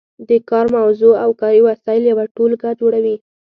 د 0.29 0.31
کار 0.49 0.65
موضوع 0.77 1.13
او 1.23 1.29
کاري 1.41 1.61
وسایل 1.67 2.03
یوه 2.11 2.25
ټولګه 2.35 2.69
جوړوي. 2.79 3.15